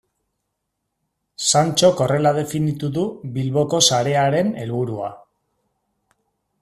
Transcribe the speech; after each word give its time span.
Santxok 1.51 2.01
horrela 2.05 2.31
definitu 2.39 2.89
du 2.95 3.03
Bilboko 3.35 3.83
sarearen 3.91 4.51
helburua. 4.63 5.13